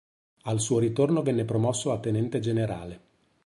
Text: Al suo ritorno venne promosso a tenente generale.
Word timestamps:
Al 0.45 0.59
suo 0.59 0.79
ritorno 0.79 1.21
venne 1.21 1.45
promosso 1.45 1.91
a 1.91 1.99
tenente 1.99 2.39
generale. 2.39 3.01